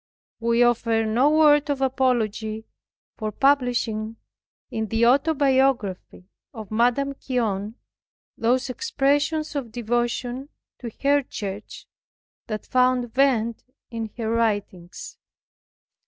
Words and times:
We 0.39 0.63
offer 0.63 1.05
no 1.05 1.29
word 1.29 1.69
of 1.69 1.79
apology 1.79 2.65
for 3.17 3.31
publishing 3.31 4.15
in 4.71 4.87
the 4.87 5.05
Autobiography 5.05 6.27
of 6.55 6.71
Madame 6.71 7.13
Guyon, 7.13 7.75
those 8.35 8.67
expressions 8.67 9.55
of 9.55 9.71
devotion 9.71 10.49
to 10.79 10.89
her 11.03 11.21
church, 11.21 11.85
that 12.47 12.65
found 12.65 13.13
vent 13.13 13.63
in 13.91 14.09
her 14.17 14.27
writings. 14.31 15.19